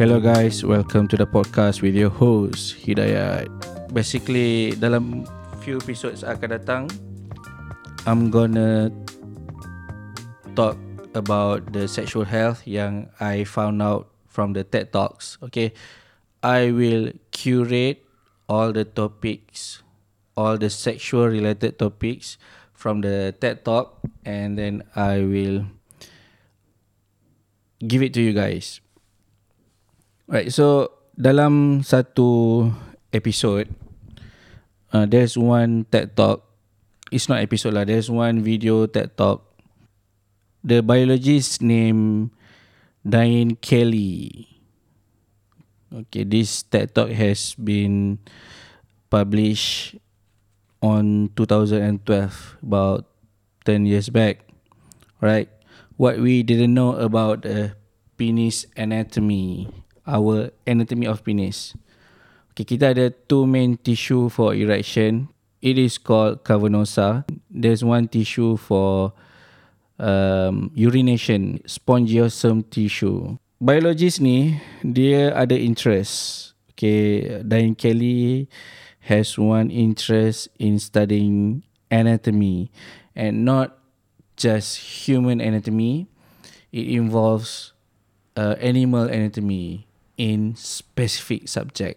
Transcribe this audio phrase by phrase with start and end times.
[0.00, 3.52] Hello guys, welcome to the podcast with your host Hidayat.
[3.92, 5.28] Basically, dalam
[5.60, 6.82] few episodes akan datang,
[8.08, 8.88] I'm gonna
[10.56, 10.80] talk
[11.12, 15.36] about the sexual health yang I found out from the TED Talks.
[15.44, 15.76] Okay,
[16.40, 18.00] I will curate
[18.48, 19.84] all the topics,
[20.32, 22.40] all the sexual related topics
[22.72, 25.68] from the TED Talk, and then I will
[27.84, 28.80] give it to you guys.
[30.30, 32.70] Right, so dalam satu
[33.10, 33.66] episode,
[34.94, 36.46] uh, there's one TED Talk.
[37.10, 37.82] It's not episode lah.
[37.82, 39.42] There's one video TED Talk.
[40.62, 42.30] The biologist named
[43.02, 44.46] Diane Kelly.
[45.90, 48.22] Okay, this TED Talk has been
[49.10, 49.98] published
[50.78, 52.06] on 2012,
[52.62, 53.02] about
[53.66, 54.46] 10 years back.
[55.18, 55.50] Right,
[55.98, 57.74] what we didn't know about the
[58.14, 59.66] penis anatomy
[60.06, 61.76] our anatomy of penis.
[62.52, 65.30] Okay, kita ada two main tissue for erection.
[65.60, 67.24] It is called cavernosa.
[67.48, 69.12] There's one tissue for
[70.00, 73.36] um, urination, spongiosum tissue.
[73.60, 76.52] Biologist ni, dia ada interest.
[76.72, 78.48] Okay, Diane Kelly
[79.04, 81.60] has one interest in studying
[81.92, 82.72] anatomy
[83.12, 83.76] and not
[84.40, 86.08] just human anatomy.
[86.72, 87.76] It involves
[88.32, 89.89] uh, animal anatomy
[90.20, 91.96] in specific subject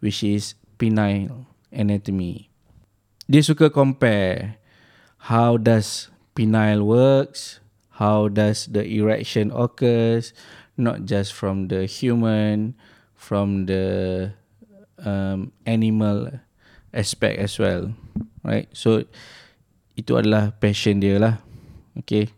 [0.00, 2.48] which is penile anatomy.
[3.28, 4.56] Dia suka compare
[5.28, 7.60] how does penile works,
[8.00, 10.32] how does the erection occurs,
[10.76, 12.76] not just from the human,
[13.12, 14.32] from the
[15.00, 16.40] um, animal
[16.92, 17.96] aspect as well,
[18.44, 18.68] right?
[18.76, 19.08] So
[19.96, 21.40] itu adalah passion dia lah.
[22.00, 22.28] Okay.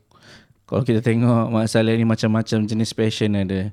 [0.67, 3.71] Kalau kita tengok masalah ni macam-macam jenis passion ada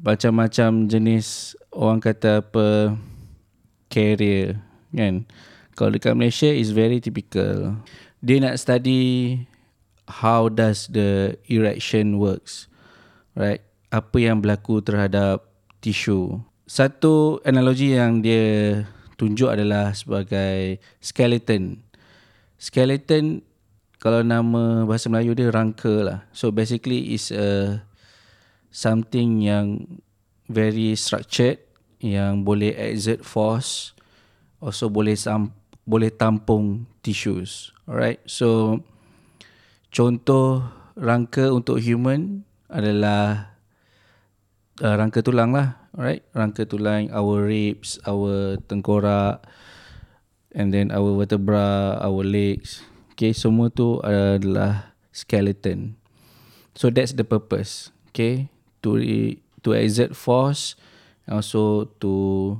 [0.00, 2.96] macam-macam jenis orang kata apa
[3.92, 4.56] career
[4.96, 5.28] kan?
[5.76, 7.76] Kalau dekat Malaysia is very typical.
[8.20, 9.36] Dia nak study
[10.08, 12.68] how does the erection works
[13.36, 13.62] right?
[13.90, 15.44] Apa yang berlaku terhadap
[15.82, 16.40] tisu.
[16.70, 18.84] Satu analogi yang dia
[19.18, 21.82] tunjuk adalah sebagai skeleton.
[22.60, 23.42] Skeleton
[24.00, 26.18] kalau nama bahasa Melayu dia rangka lah.
[26.30, 27.82] So basically is a
[28.70, 29.98] something yang
[30.46, 31.58] very structured
[32.00, 33.92] yang boleh exert force
[34.62, 35.54] also boleh sam-
[35.84, 37.74] boleh tampung tissues.
[37.84, 38.80] Alright so
[39.90, 40.64] contoh
[40.94, 43.52] rangka untuk human adalah
[44.78, 45.76] uh, rangka tulang lah.
[45.94, 49.42] Alright rangka tulang our ribs our tengkorak
[50.54, 52.86] and then our vertebra our legs.
[53.12, 55.98] Okay semua tu adalah skeleton.
[56.78, 57.90] So that's the purpose.
[58.14, 58.48] Okay
[58.82, 58.98] to
[59.62, 60.76] to exert force
[61.26, 62.56] and also to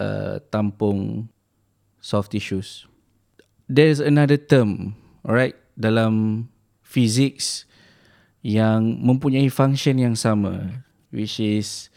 [0.00, 1.28] uh, tampung
[2.00, 2.86] soft tissues.
[3.68, 4.96] There's another term,
[5.26, 6.48] alright, dalam
[6.80, 7.68] physics
[8.40, 11.92] yang mempunyai function yang sama, which is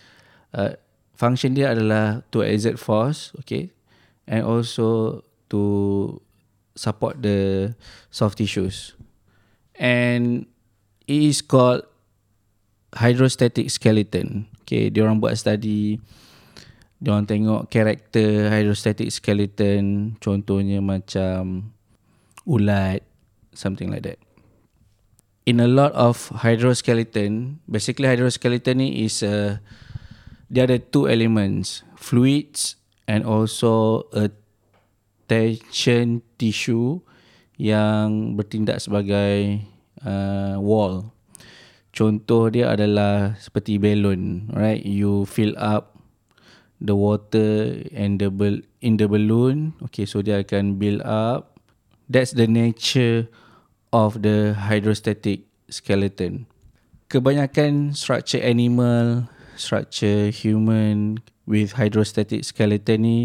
[0.51, 0.75] uh,
[1.15, 3.71] function dia adalah to exert force, okay,
[4.27, 6.19] and also to
[6.75, 7.71] support the
[8.11, 8.95] soft tissues,
[9.79, 10.47] and
[11.07, 11.87] it is called
[12.95, 14.47] hydrostatic skeleton.
[14.63, 15.99] Okay, dia orang buat study
[17.01, 21.73] dia orang tengok karakter hydrostatic skeleton contohnya macam
[22.45, 23.01] ulat
[23.57, 24.21] something like that.
[25.49, 29.57] In a lot of hydroskeleton, basically hydroskeleton ni is a
[30.53, 32.77] dia ada two elements, fluids
[33.09, 34.29] and also a
[35.25, 37.01] tension tissue
[37.57, 39.65] yang bertindak sebagai
[40.05, 41.09] uh, wall
[41.91, 44.81] contoh dia adalah seperti balloon right?
[44.83, 45.99] You fill up
[46.81, 48.31] the water and the
[48.81, 49.77] in the balloon.
[49.87, 51.59] Okay so dia akan build up.
[52.11, 53.31] That's the nature
[53.95, 56.49] of the hydrostatic skeleton.
[57.07, 63.17] Kebanyakan structure animal structure human with hydrostatic skeleton ni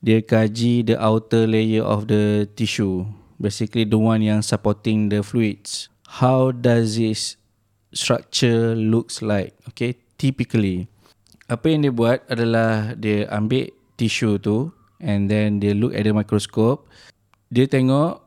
[0.00, 3.06] dia kaji the outer layer of the tissue.
[3.38, 5.86] Basically the one yang supporting the fluids.
[6.18, 7.38] How does this
[7.92, 9.56] structure looks like.
[9.72, 10.88] Okay, typically.
[11.48, 14.68] Apa yang dia buat adalah dia ambil tissue tu
[15.00, 16.84] and then dia look at the microscope.
[17.48, 18.20] Dia tengok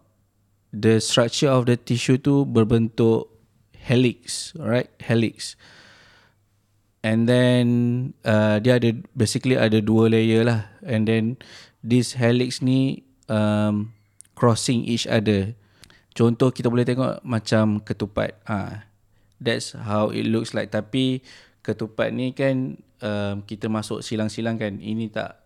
[0.73, 3.29] the structure of the tissue tu berbentuk
[3.77, 4.89] helix, right?
[4.97, 5.53] Helix.
[7.01, 7.65] And then
[8.25, 10.69] uh, dia ada basically ada dua layer lah.
[10.85, 11.37] And then
[11.81, 13.93] this helix ni um,
[14.33, 15.53] crossing each other.
[16.13, 18.37] Contoh kita boleh tengok macam ketupat.
[18.45, 18.90] Ah, ha,
[19.41, 21.25] that's how it looks like tapi
[21.65, 24.77] ketupat ni kan um, kita masuk silang-silang kan.
[24.77, 25.41] Ini tak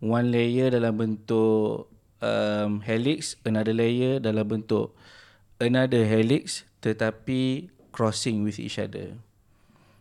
[0.00, 1.88] one layer dalam bentuk
[2.20, 4.96] um, helix, another layer dalam bentuk
[5.60, 9.16] another helix tetapi crossing with each other.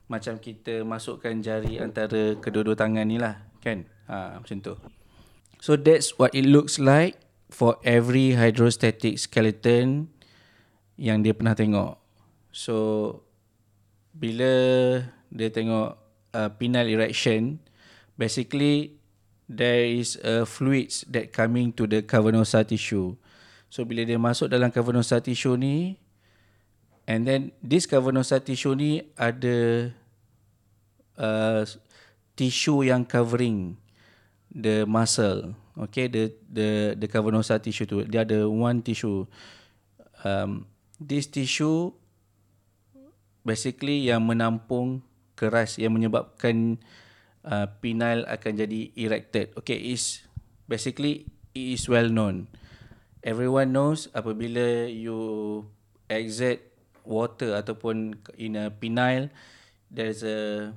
[0.06, 3.88] Macam kita masukkan jari antara kedua-dua tangan ni lah kan.
[4.06, 4.74] Ha, macam tu.
[5.58, 7.18] So that's what it looks like
[7.50, 10.14] for every hydrostatic skeleton
[11.00, 11.98] yang dia pernah tengok.
[12.54, 12.76] So
[14.16, 14.52] bila
[15.28, 16.00] dia tengok
[16.32, 17.60] uh, penile erection,
[18.16, 18.96] basically
[19.52, 23.20] there is a fluids that coming to the cavernosa tissue.
[23.68, 26.00] So bila dia masuk dalam cavernosa tissue ni,
[27.06, 29.90] And then this cavernosa tissue ni ada
[31.22, 31.62] uh,
[32.34, 33.78] tissue yang covering
[34.50, 35.54] the muscle.
[35.86, 39.30] Okay, the the the cavernosa tissue tu dia ada one tissue.
[40.26, 40.66] Um,
[40.98, 41.94] this tissue
[43.46, 45.06] basically yang menampung
[45.38, 46.82] keras yang menyebabkan
[47.46, 49.54] uh, penile akan jadi erected.
[49.56, 50.26] Okay, is
[50.66, 52.50] basically it is well known.
[53.22, 55.64] Everyone knows apabila you
[56.10, 56.76] exit
[57.06, 59.30] water ataupun in a penile
[59.94, 60.74] there's a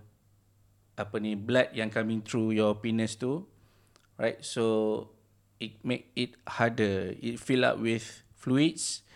[0.98, 3.48] apa ni blood yang coming through your penis tu
[4.20, 5.06] right so
[5.62, 9.06] it make it harder it fill up with fluids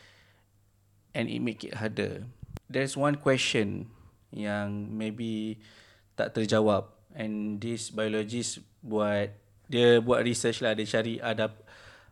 [1.13, 2.25] and it make it harder
[2.73, 3.93] there's one question
[4.33, 5.61] yang maybe
[6.17, 9.29] tak terjawab and this biologist buat
[9.69, 11.53] dia buat research lah dia cari ada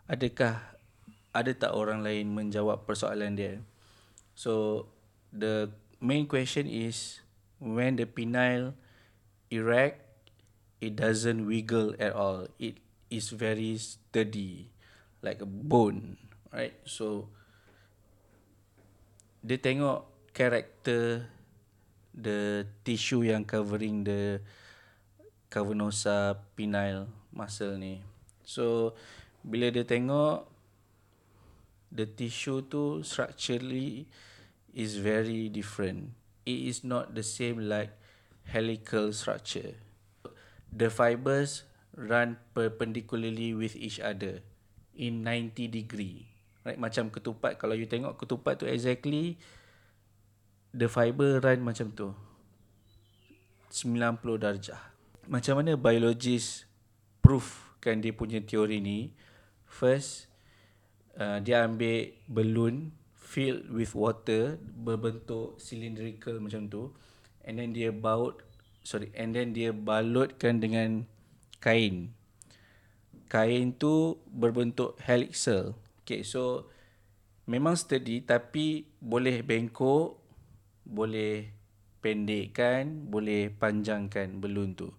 [0.05, 0.61] adakah
[1.33, 3.65] ada tak orang lain menjawab persoalan dia
[4.41, 4.89] So
[5.29, 5.69] the
[6.01, 7.21] main question is
[7.61, 8.73] when the penile
[9.53, 10.01] erect,
[10.81, 12.49] it doesn't wiggle at all.
[12.57, 12.81] It
[13.13, 14.73] is very sturdy,
[15.21, 16.17] like a bone,
[16.49, 16.73] right?
[16.89, 17.29] So
[19.45, 21.27] dia tengok karakter
[22.15, 24.43] the tissue yang covering the
[25.51, 28.03] cavernosa penile muscle ni.
[28.47, 28.95] So
[29.43, 30.47] bila dia tengok
[31.91, 34.07] the tissue tu structurally
[34.71, 36.15] is very different.
[36.47, 37.95] It is not the same like
[38.47, 39.79] helical structure.
[40.71, 41.67] The fibers
[41.99, 44.43] run perpendicularly with each other
[44.95, 46.31] in 90 degree.
[46.63, 47.57] Right, macam ketupat.
[47.59, 49.41] Kalau you tengok ketupat tu exactly,
[50.75, 52.11] the fiber run macam tu.
[53.71, 54.83] 90 darjah.
[55.31, 56.67] Macam mana biologist
[57.23, 59.15] proof kan dia punya teori ni?
[59.71, 60.31] First,
[61.17, 66.91] uh, dia ambil balloon filled with water berbentuk cylindrical macam tu
[67.47, 68.43] and then dia baut
[68.83, 71.07] sorry and then dia balutkan dengan
[71.63, 72.11] kain
[73.31, 76.67] kain tu berbentuk helical okay so
[77.47, 80.20] memang sturdy tapi boleh bengkok
[80.91, 81.55] boleh
[82.03, 84.91] pendekkan boleh panjangkan balloon tu.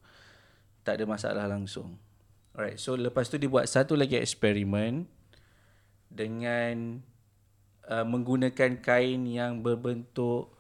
[0.88, 2.00] Tak ada masalah langsung.
[2.56, 5.06] Alright so lepas tu dia buat satu lagi eksperimen
[6.12, 7.00] dengan
[7.88, 10.52] uh, menggunakan kain yang berbentuk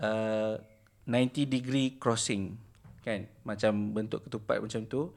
[0.00, 0.60] uh,
[1.04, 2.56] 90 degree crossing.
[3.04, 3.28] Kan?
[3.44, 5.12] Macam bentuk ketupat macam tu.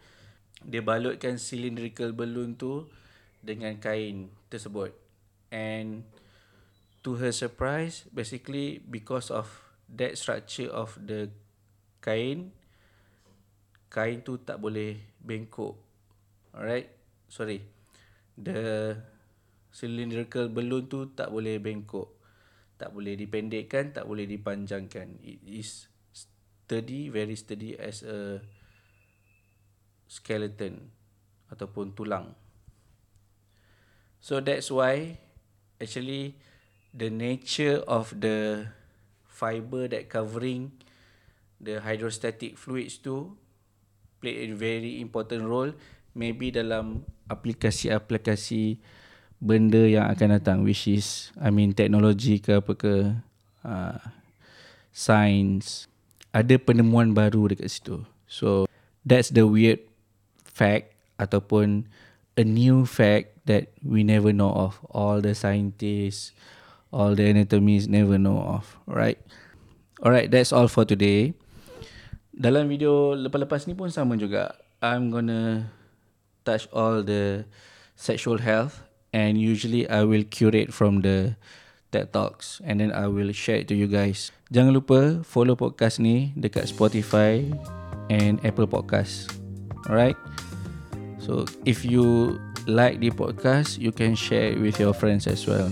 [0.63, 2.87] Dia balutkan cylindrical balloon tu
[3.39, 4.91] dengan kain tersebut.
[5.53, 6.03] And
[7.05, 9.49] to her surprise basically because of
[9.87, 11.31] that structure of the
[12.03, 12.51] kain
[13.87, 15.77] kain tu tak boleh bengkok
[16.51, 16.91] alright
[17.31, 17.63] sorry
[18.37, 18.93] the
[19.77, 22.09] cylindrical balloon tu tak boleh bengkok.
[22.77, 25.21] Tak boleh dipendekkan, tak boleh dipanjangkan.
[25.21, 28.41] It is sturdy, very sturdy as a
[30.09, 30.93] skeleton
[31.53, 32.33] ataupun tulang.
[34.21, 35.17] So that's why
[35.77, 36.37] actually
[36.97, 38.65] the nature of the
[39.29, 40.73] fiber that covering
[41.61, 43.37] the hydrostatic fluids tu
[44.17, 45.69] play a very important role
[46.17, 48.81] maybe dalam aplikasi-aplikasi
[49.37, 52.93] benda yang akan datang which is I mean teknologi ke apa ke
[53.61, 54.01] uh,
[54.89, 55.85] science.
[56.33, 58.01] Ada penemuan baru dekat situ.
[58.25, 58.65] So
[59.05, 59.85] that's the weird
[60.41, 61.85] fact ataupun
[62.33, 64.81] a new fact that we never know of.
[64.89, 66.33] All the scientists
[66.91, 69.19] all the anatomists never know of right
[70.03, 71.33] alright that's all for today
[72.37, 75.73] dalam video lepas-lepas ni pun sama juga I'm gonna
[76.45, 77.49] touch all the
[77.97, 81.33] sexual health and usually I will curate from the
[81.91, 84.29] TED Talks and then I will share it to you guys.
[84.53, 87.41] Jangan lupa follow podcast ni dekat Spotify
[88.13, 89.33] and Apple Podcast.
[89.89, 90.19] Alright?
[91.17, 92.37] So if you
[92.69, 95.71] like the podcast, you can share it with your friends as well.